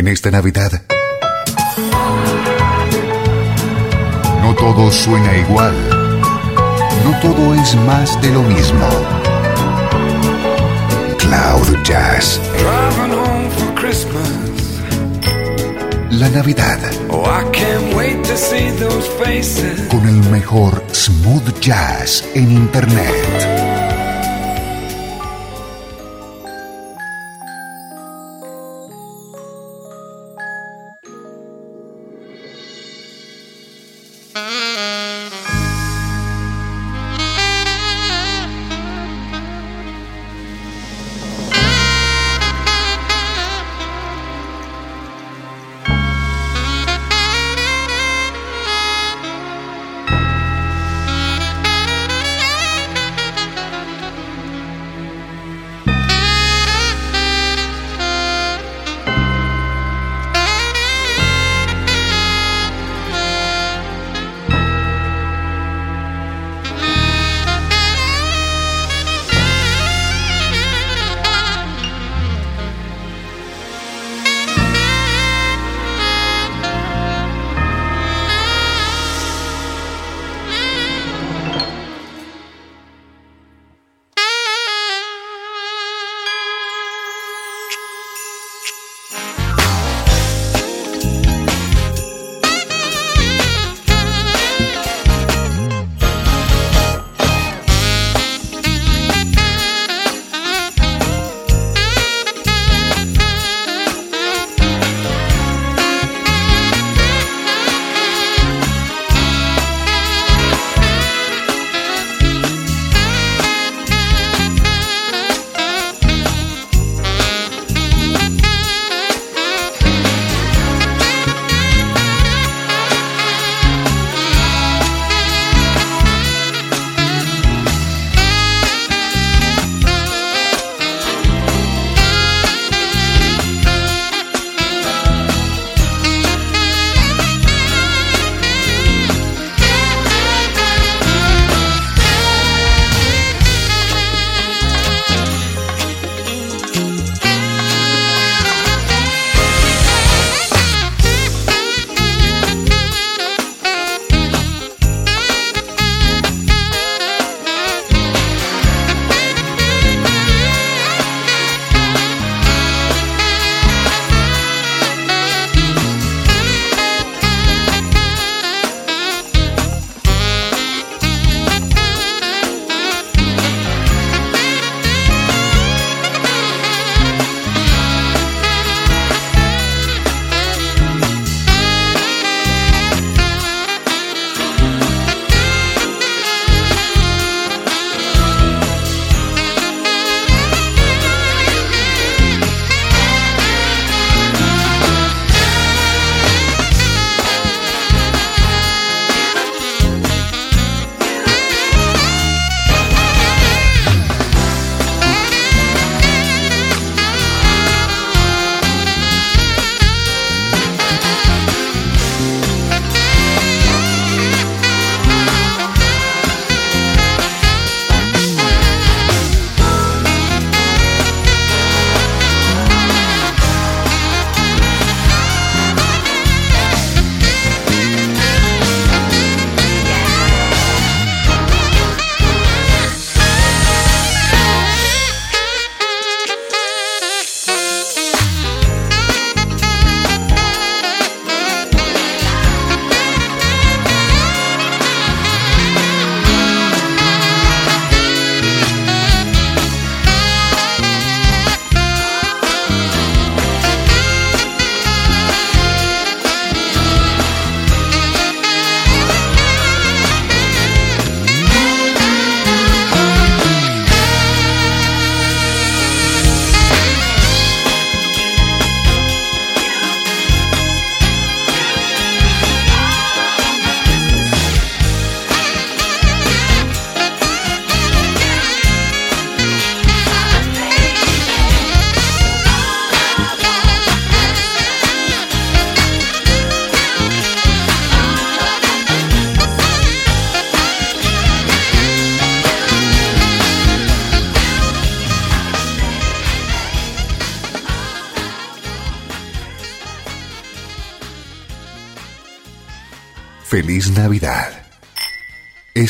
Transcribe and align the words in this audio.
En 0.00 0.08
esta 0.08 0.30
Navidad, 0.30 0.72
no 4.40 4.54
todo 4.54 4.90
suena 4.90 5.36
igual. 5.36 5.74
No 7.04 7.20
todo 7.20 7.52
es 7.52 7.74
más 7.84 8.18
de 8.22 8.30
lo 8.30 8.42
mismo. 8.44 8.88
Cloud 11.18 11.84
Jazz. 11.84 12.40
Driving 12.56 13.12
home 13.12 13.50
for 13.58 13.74
Christmas. 13.74 14.80
La 16.12 16.30
Navidad 16.30 16.78
Oh, 17.10 17.24
I 17.26 17.44
can't 17.52 17.94
wait 17.94 18.22
to 18.24 18.38
see 18.38 18.70
those 18.78 19.06
faces. 19.22 19.82
con 19.90 20.08
el 20.08 20.30
mejor 20.30 20.82
smooth 20.92 21.60
jazz 21.60 22.24
en 22.34 22.50
Internet. 22.52 23.59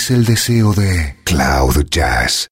Es 0.00 0.11
el 0.11 0.25
deseo 0.25 0.73
de 0.73 1.14
Cloud 1.25 1.85
Jazz. 1.91 2.50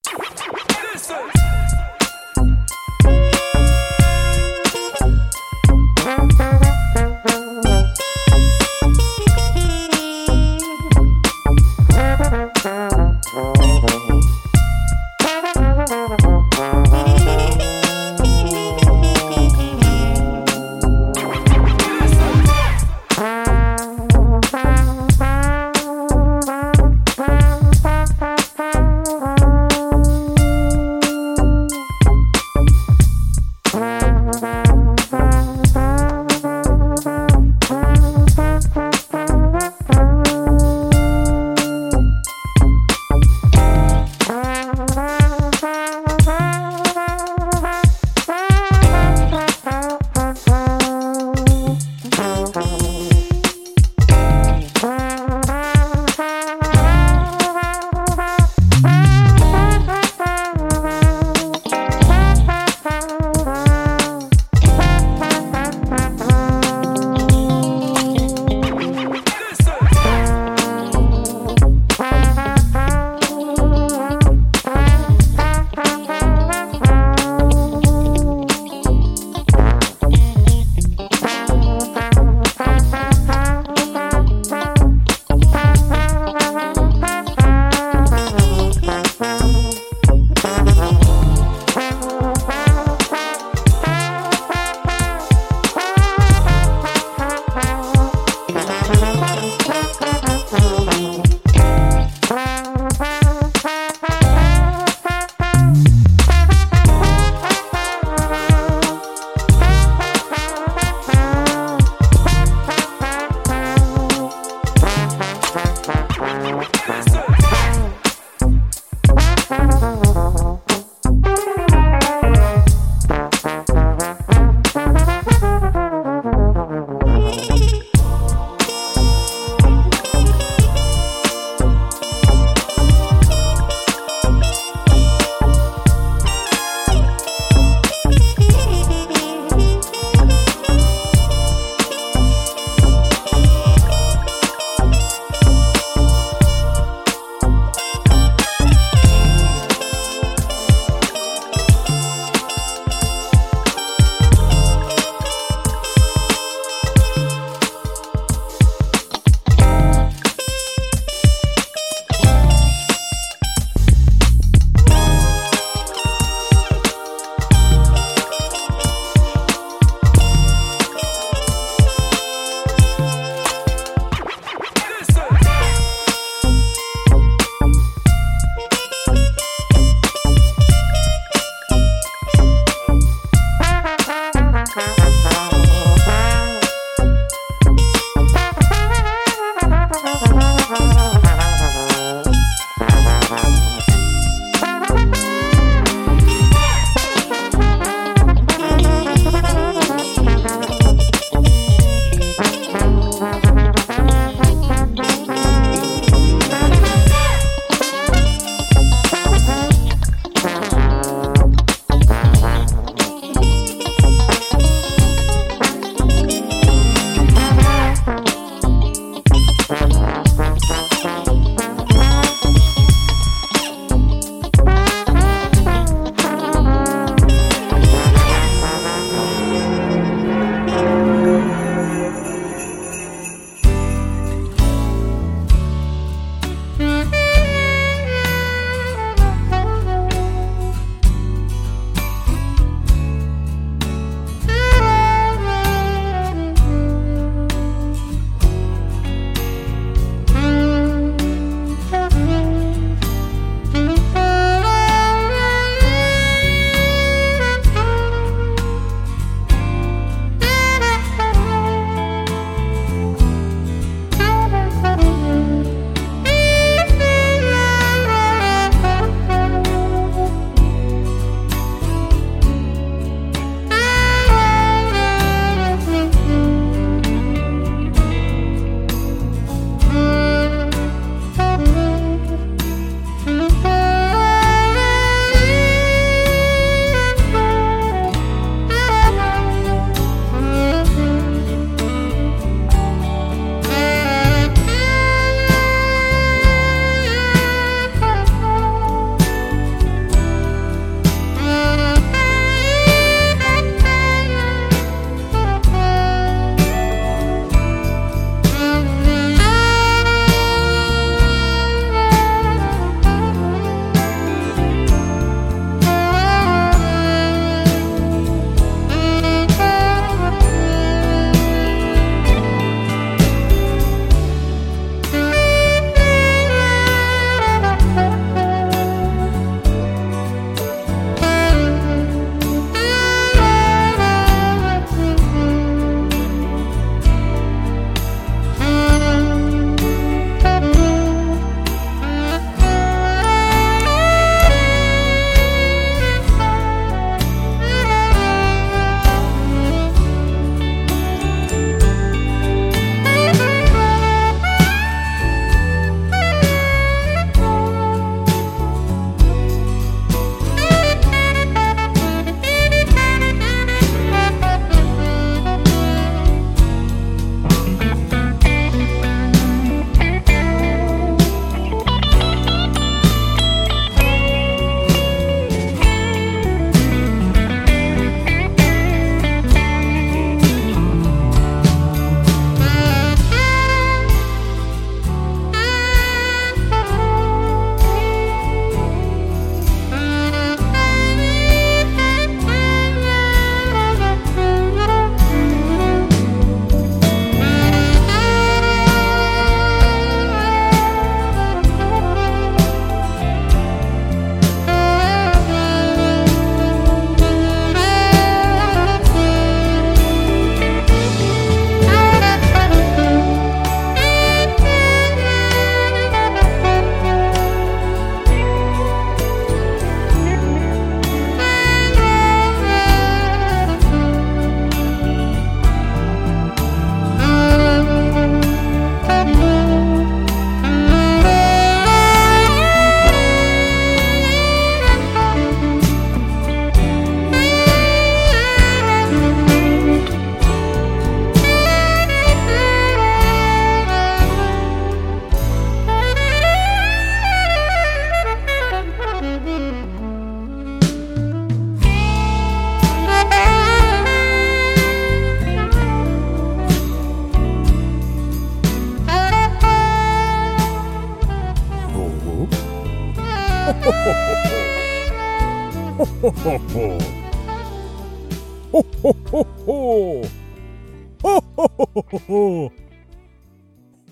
ho, 471.23 471.41
ho, 471.57 471.67
ho, 471.79 472.05
ho, 472.11 472.19
ho. 472.29 472.73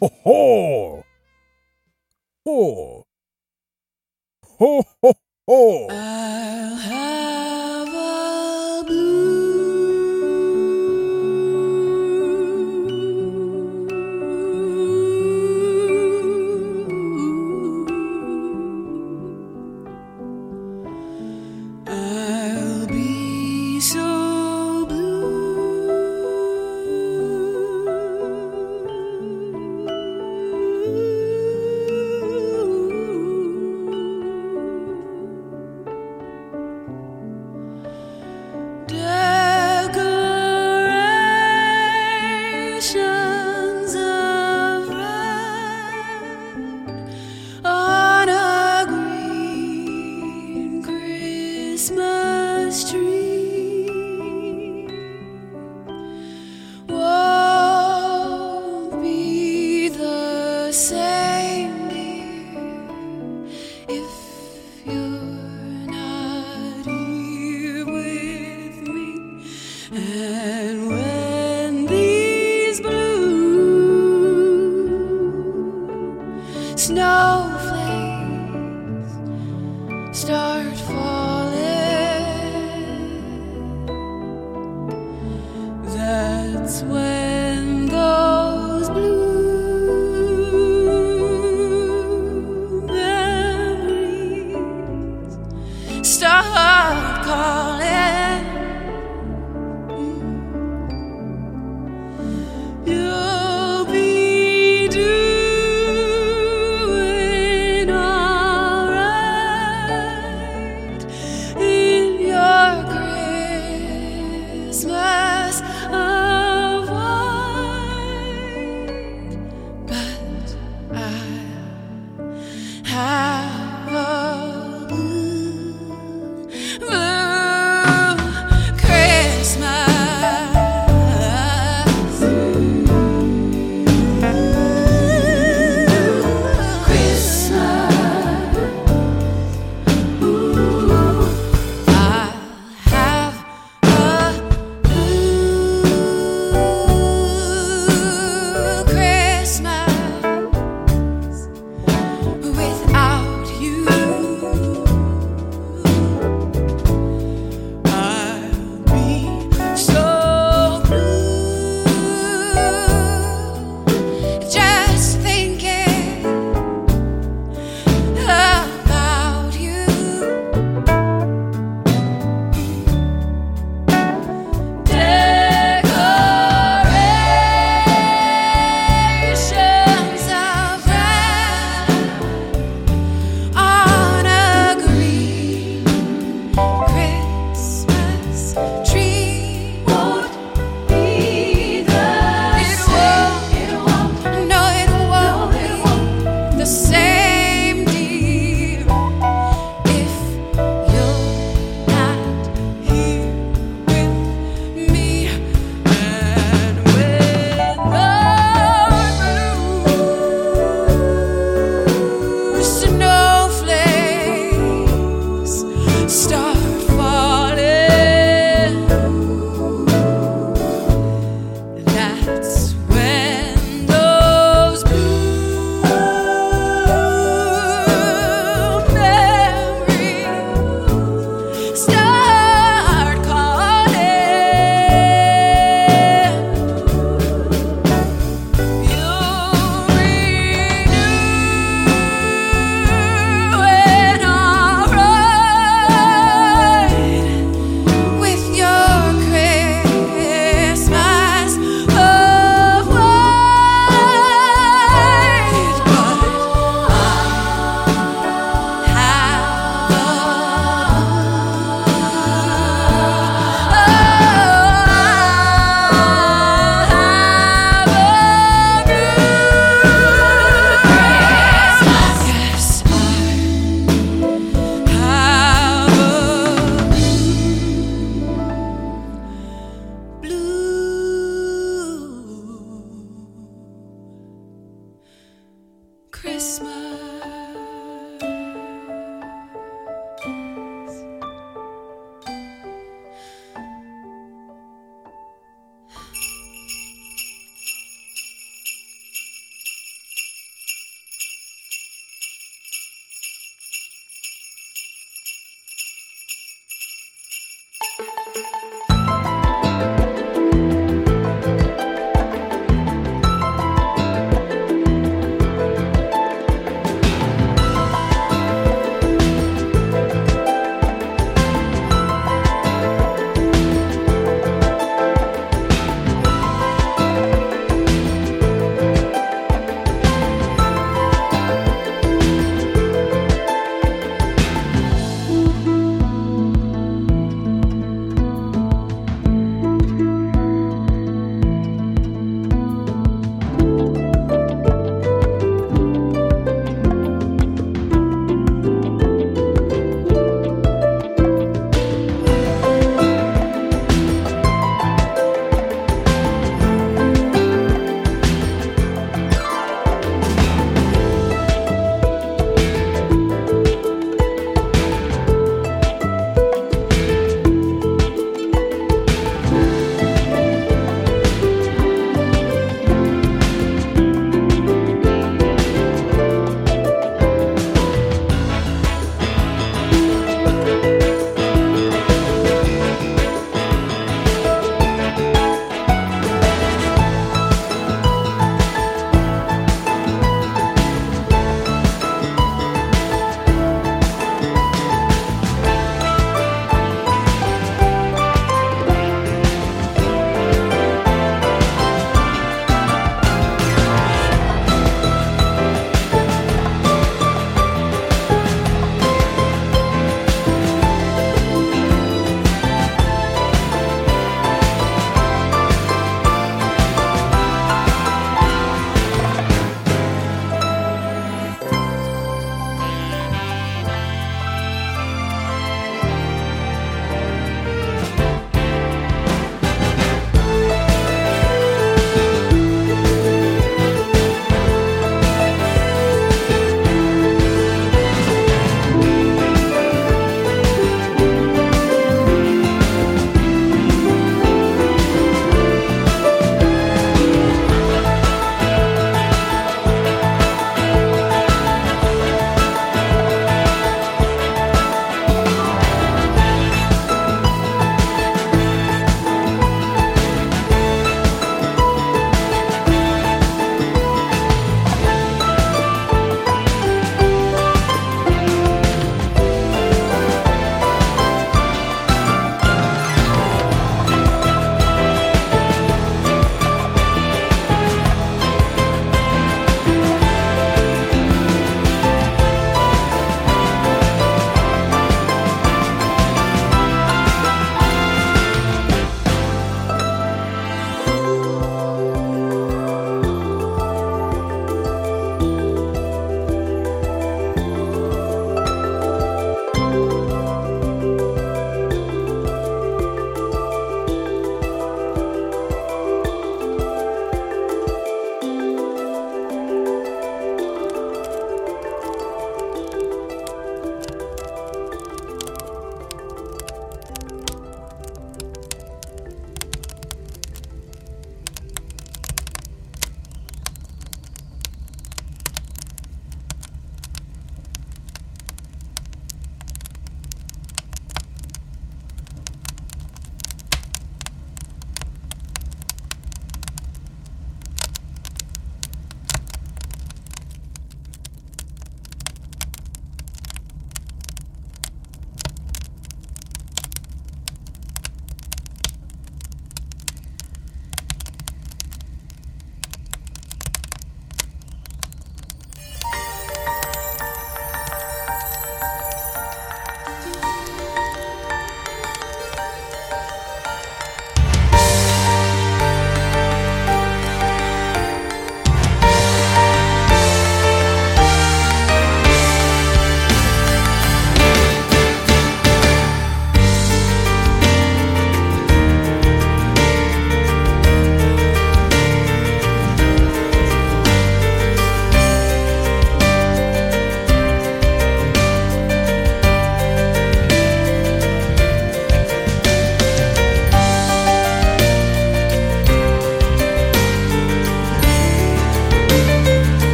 Ho, 0.00 0.10
ho. 0.24 1.04
Ho. 2.46 3.04
Ho, 4.58 4.84
ho, 5.02 5.12
ho. 5.48 5.86
I'll 5.90 6.76
have 6.76 7.25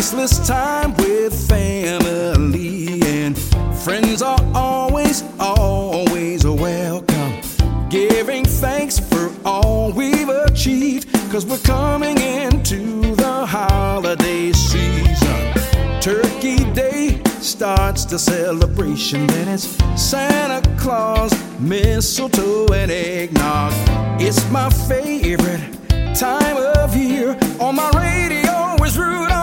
priceless 0.00 0.48
time 0.48 0.94
with 0.94 1.46
family 1.46 3.02
and 3.02 3.38
friends 3.84 4.22
are 4.22 4.40
always, 4.54 5.22
always 5.38 6.46
welcome. 6.46 7.38
Giving 7.90 8.46
thanks 8.46 8.98
for 8.98 9.30
all 9.44 9.92
we've 9.92 10.30
achieved, 10.30 11.12
cause 11.30 11.44
we're 11.44 11.58
coming 11.58 12.16
into 12.16 13.14
the 13.14 13.44
holiday 13.44 14.52
season. 14.52 15.52
Turkey 16.00 16.64
Day 16.72 17.20
starts 17.40 18.06
the 18.06 18.18
celebration, 18.18 19.26
then 19.26 19.48
it's 19.48 19.68
Santa 20.02 20.66
Claus, 20.78 21.30
mistletoe, 21.60 22.72
and 22.72 22.90
eggnog. 22.90 23.74
It's 24.18 24.50
my 24.50 24.70
favorite 24.70 25.60
time 26.14 26.56
of 26.56 26.96
year 26.96 27.38
on 27.60 27.76
my 27.76 27.90
radio 27.90 28.82
is 28.82 28.96
Rudolph. 28.96 29.39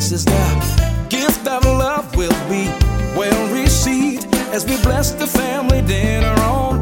faces 0.00 0.24
now. 0.24 1.06
Gift 1.10 1.46
of 1.46 1.62
love 1.64 2.16
will 2.16 2.40
be 2.48 2.64
well 3.14 3.52
received 3.52 4.34
as 4.54 4.64
we 4.64 4.80
bless 4.82 5.10
the 5.12 5.26
family 5.26 5.82
dinner 5.82 6.34
on 6.40 6.79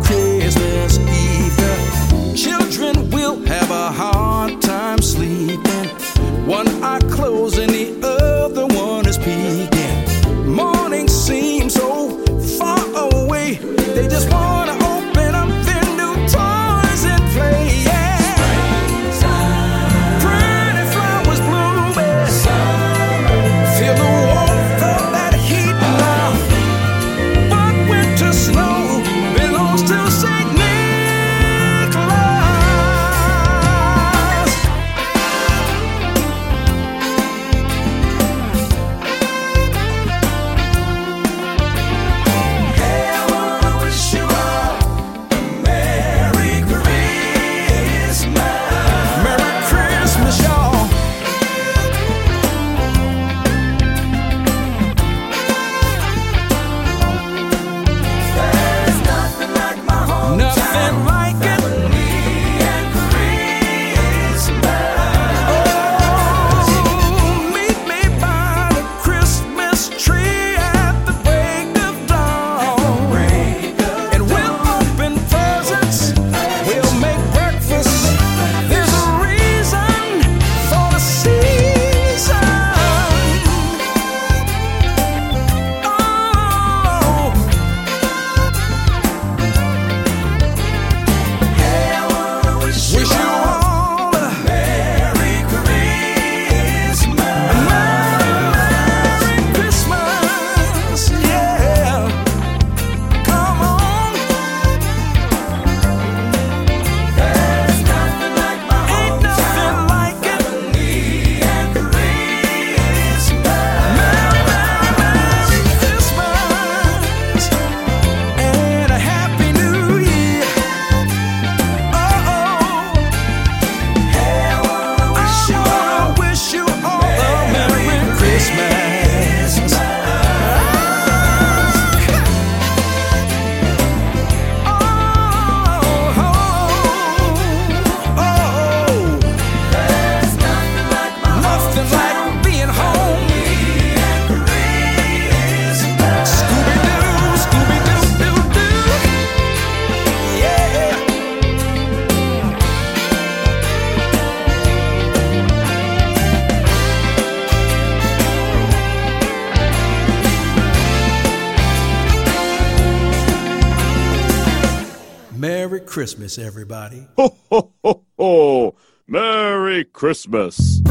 Christmas, 166.29 166.47
everybody. 166.47 167.07
Ho, 167.17 167.37
ho, 167.51 167.73
ho, 167.83 168.05
ho. 168.19 168.75
Merry 169.07 169.85
Christmas. 169.85 170.83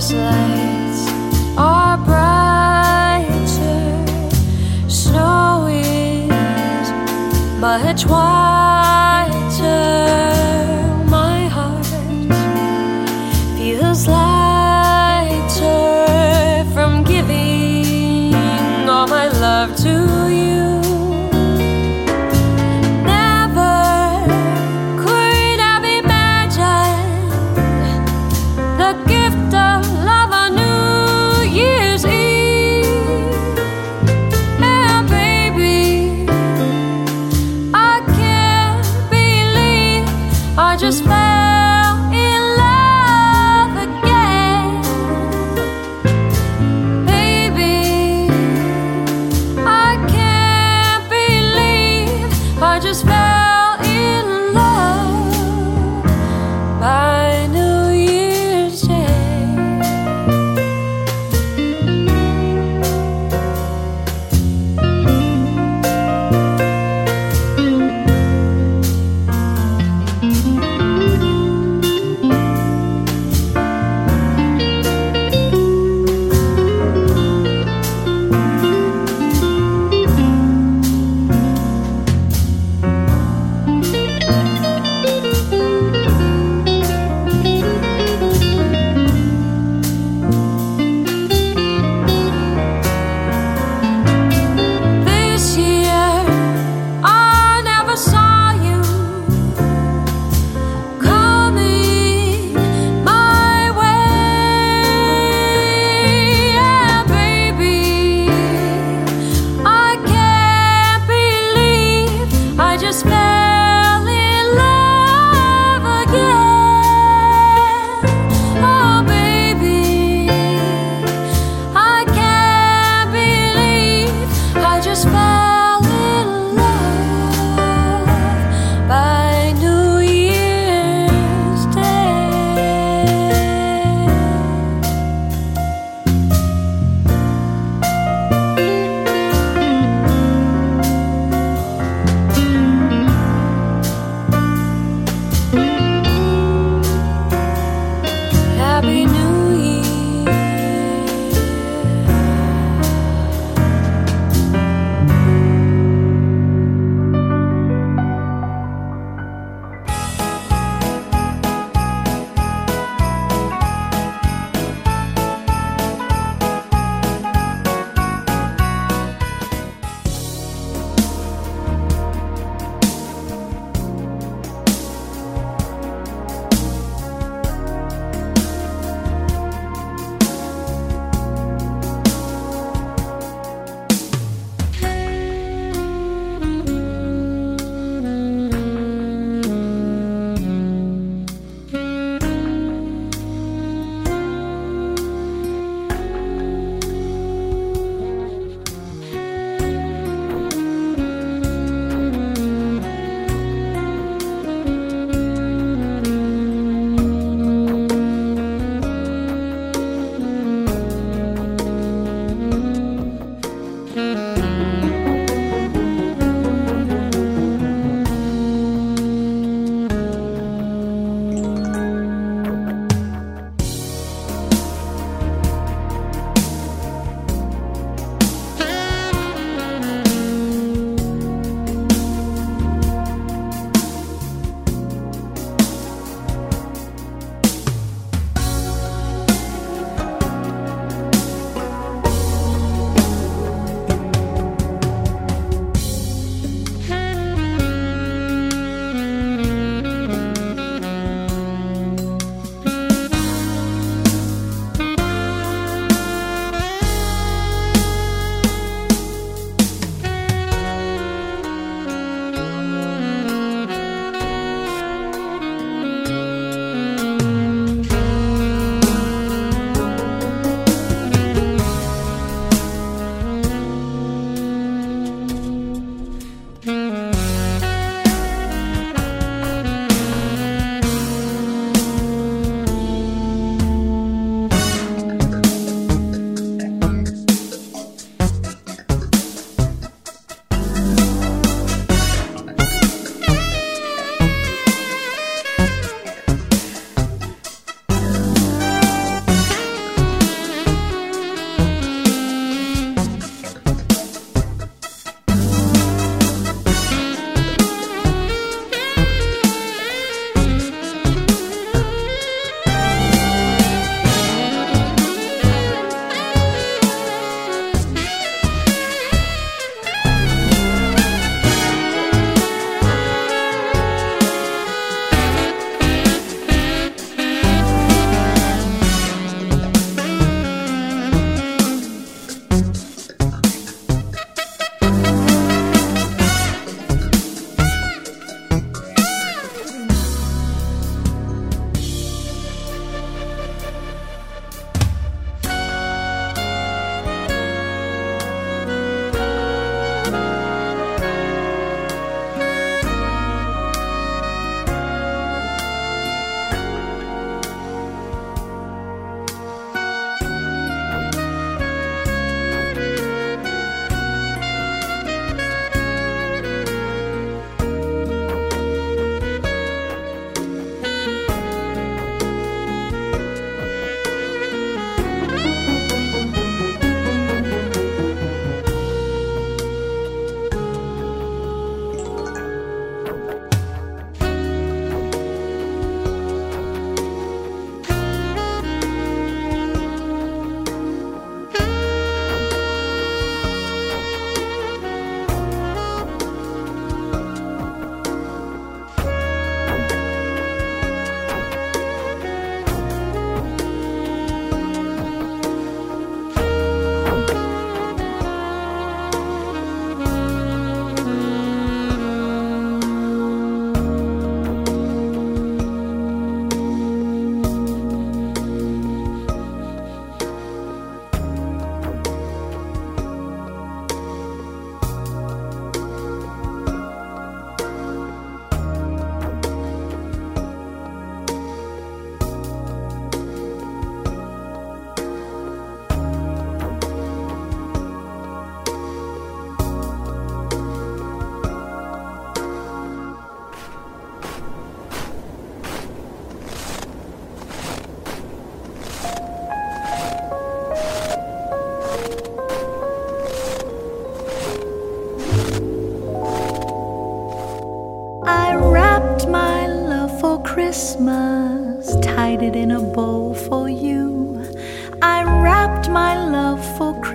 Christmas 0.00 0.14
lights 0.16 1.58
are 1.58 1.98
brighter, 1.98 3.28
snow 4.88 5.66
is 5.68 6.90
much 7.60 8.06
whiter. 8.06 8.49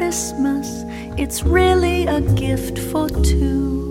Christmas, 0.06 0.84
it's 1.18 1.42
really 1.42 2.06
a 2.06 2.22
gift 2.22 2.78
for 2.78 3.10
two. 3.10 3.85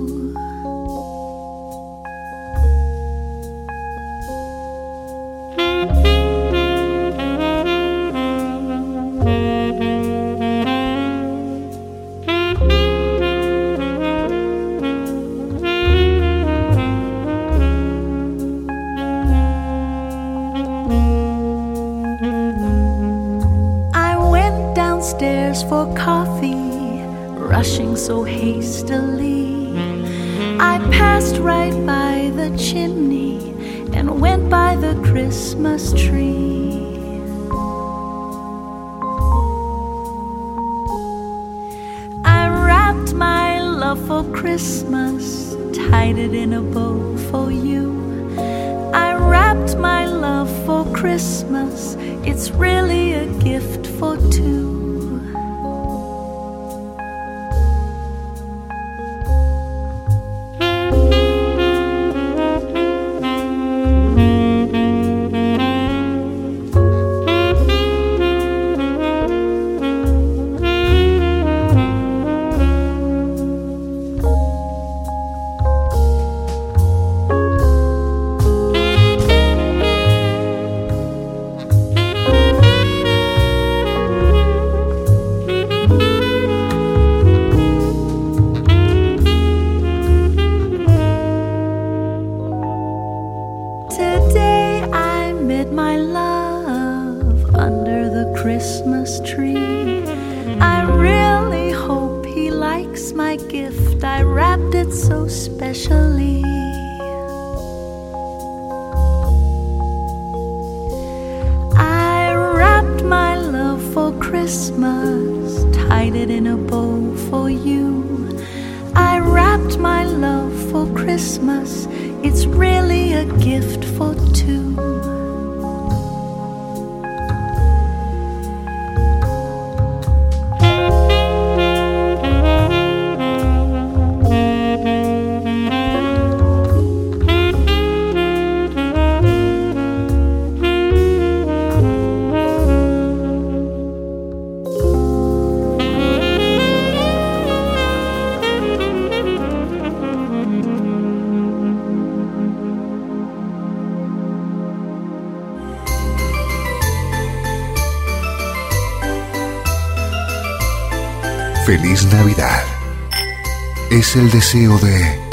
el 164.17 164.31
deseo 164.31 164.79
de 164.79 165.24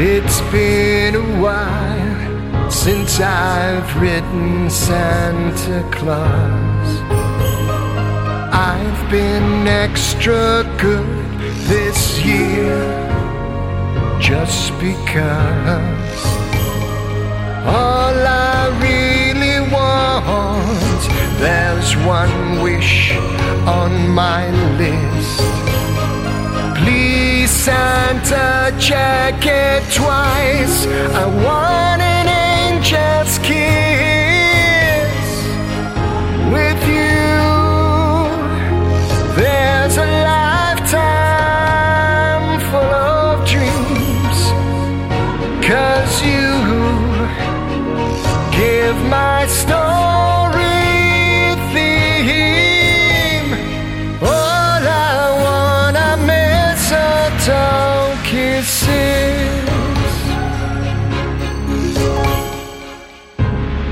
It's 0.00 0.40
been 0.52 1.16
a 1.16 1.42
while 1.42 2.70
since 2.70 3.18
I've 3.18 4.00
written 4.00 4.70
Santa 4.70 5.82
Claus. 5.90 6.88
I've 8.54 9.10
been 9.10 9.66
extra 9.66 10.62
good 10.78 11.04
this 11.66 12.24
year 12.24 12.78
just 14.20 14.70
because 14.78 16.24
all 17.66 18.14
I 18.14 18.70
really 18.78 19.68
want, 19.72 21.02
there's 21.40 21.96
one 22.06 22.62
wish 22.62 23.16
on 23.66 24.08
my 24.10 24.48
list. 24.78 25.57
Santa, 27.58 28.72
check 28.78 29.44
it 29.44 29.82
twice. 29.92 30.86
I 30.86 31.26
want 31.26 32.00
an 32.00 32.28
angel's 32.28 33.36
kiss 33.40 33.87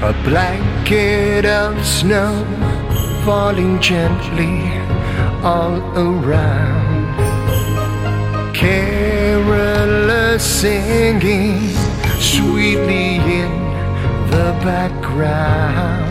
A 0.06 0.12
blanket 0.22 1.44
of 1.44 1.84
snow 1.84 2.30
falling 3.24 3.80
gently 3.80 4.70
all 5.42 5.80
around. 5.98 7.16
Carolers 8.54 10.42
singing 10.42 11.58
sweetly 12.20 13.16
in 13.16 13.50
the 14.30 14.54
background. 14.62 16.06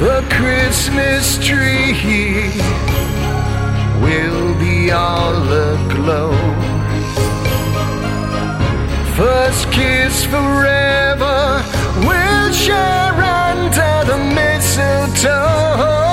The 0.00 0.24
Christmas 0.30 1.36
tree 1.46 1.92
will 4.00 4.58
be 4.58 4.92
all 4.92 5.42
aglow. 5.52 6.65
First 9.16 9.72
kiss 9.72 10.26
forever, 10.26 11.64
we'll 12.06 12.52
share 12.52 13.14
under 13.14 14.04
the 14.04 14.18
mistletoe 14.34 16.05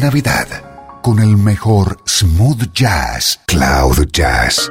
Navidad 0.00 0.46
con 1.02 1.18
el 1.18 1.36
mejor 1.36 1.98
smooth 2.06 2.72
jazz, 2.72 3.40
cloud 3.46 4.06
jazz. 4.12 4.70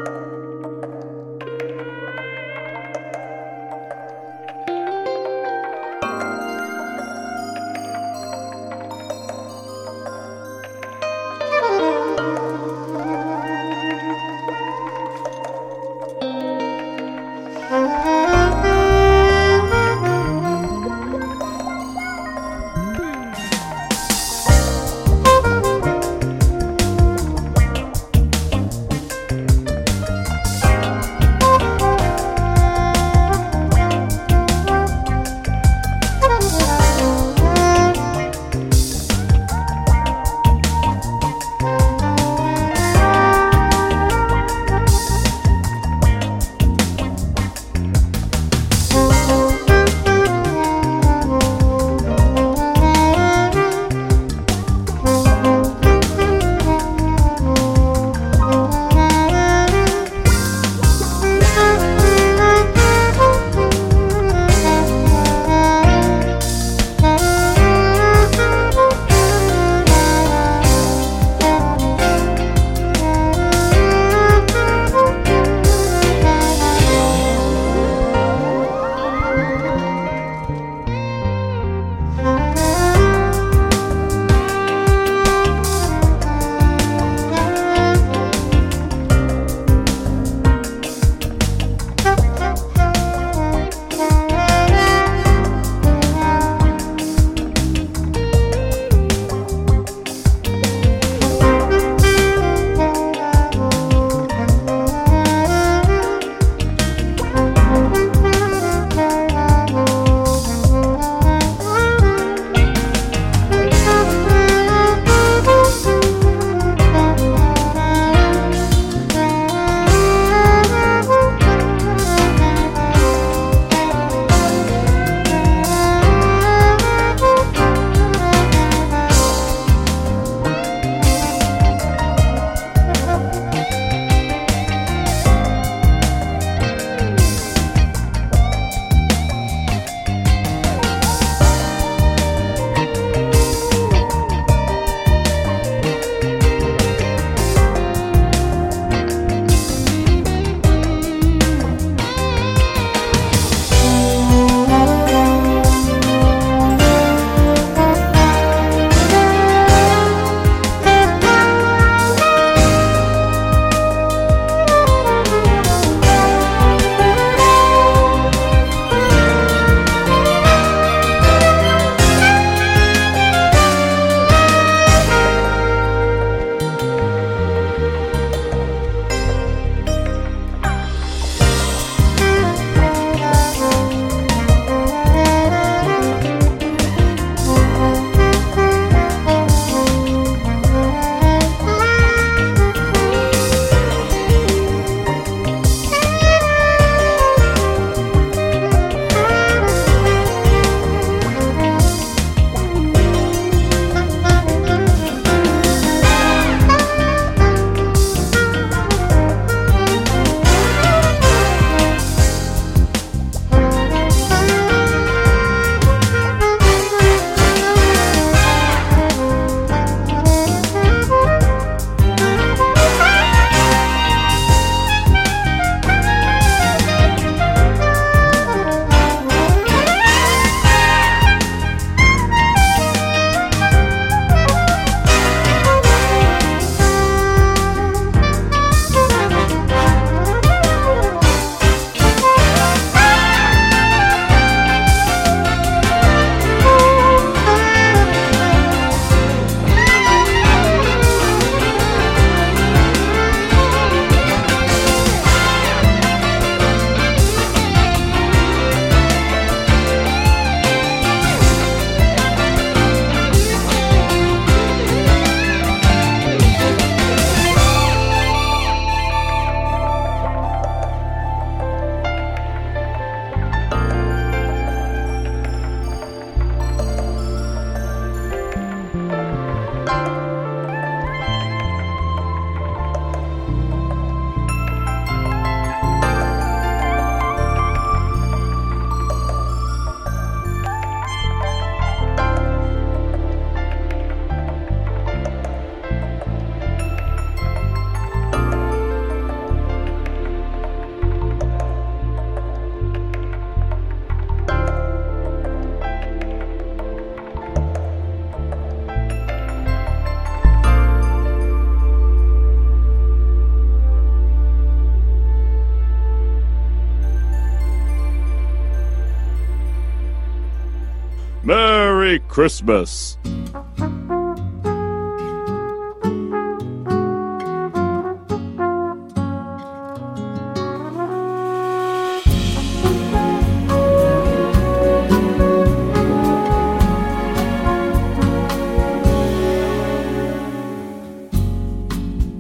Christmas. 322.37 323.17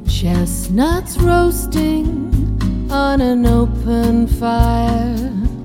Chestnuts 0.07 1.17
roasting 1.17 2.91
on 2.91 3.19
an 3.21 3.47
open 3.47 4.27
fire. 4.27 5.56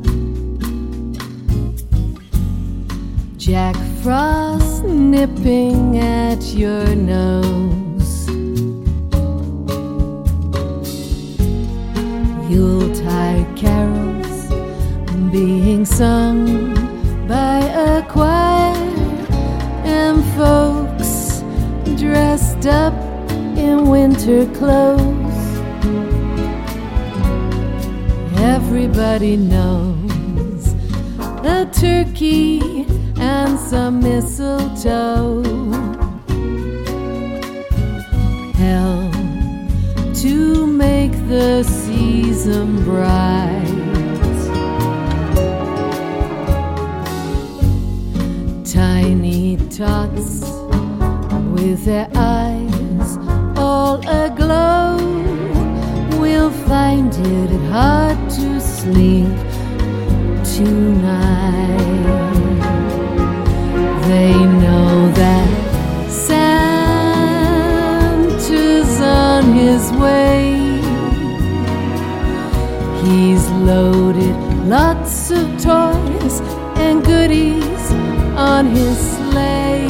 Jack 3.53 3.77
Frost 4.03 4.83
nipping 4.85 5.99
at 5.99 6.43
your 6.55 6.87
nose. 6.95 8.27
Yuletide 12.51 13.55
carols 13.55 14.49
being 15.31 15.85
sung 15.85 16.73
by 17.29 17.59
a 17.59 18.03
choir 18.09 18.75
and 19.85 20.25
folks 20.35 21.43
dressed 22.01 22.67
up 22.67 22.95
in 23.59 23.91
winter 23.91 24.47
clothes. 24.55 25.41
Everybody 28.39 29.37
knows 29.37 30.75
a 31.45 31.67
turkey 31.71 32.72
and 33.45 33.59
some 33.59 33.99
mistletoe 33.99 35.43
help 38.53 39.13
to 40.15 40.65
make 40.67 41.11
the 41.27 41.65
season 41.65 42.85
bright. 42.85 43.67
Tiny 48.65 49.57
tots 49.71 50.43
with 51.57 51.85
their 51.85 52.09
eyes 52.15 53.19
all 53.57 53.99
aglow 54.07 54.99
will 56.21 56.51
find 56.69 57.13
it 57.13 57.51
hard 57.73 58.19
to 58.31 58.61
sleep 58.61 59.37
tonight. 60.45 62.32
They 64.13 64.35
know 64.35 65.11
that 65.13 65.49
Santa's 66.11 66.61
on 69.01 69.55
his 69.55 69.91
way. 69.93 70.53
He's 73.03 73.49
loaded 73.71 74.37
lots 74.69 75.31
of 75.31 75.47
toys 75.59 76.43
and 76.77 77.03
goodies 77.03 77.85
on 78.37 78.67
his 78.67 78.99
sleigh. 79.17 79.89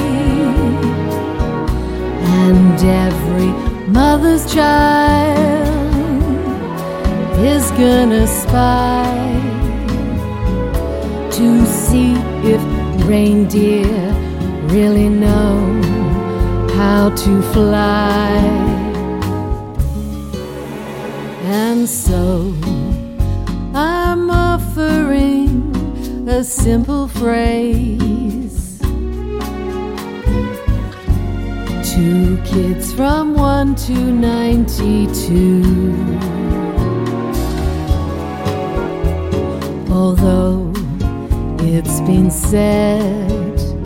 And 2.45 2.79
every 3.09 3.53
mother's 3.89 4.47
child 4.55 5.67
is 7.41 7.73
gonna 7.73 8.29
spy 8.29 9.11
to 11.33 11.67
see 11.67 12.15
if 12.45 12.63
reindeer 13.07 14.12
really 14.73 15.11
know 15.11 15.83
how 16.75 17.11
to 17.11 17.43
fly. 17.53 18.39
And 21.45 21.87
so 21.87 22.55
I'm 23.75 24.31
offering 24.31 25.77
a 26.27 26.43
simple 26.43 27.07
phrase 27.07 28.79
to 31.93 32.39
kids 32.47 32.95
from 32.95 33.35
1 33.35 33.75
to 33.75 33.93
92. 33.93 35.63
Although 39.91 40.73
it's 41.61 42.01
been 42.01 42.31
said 42.31 43.42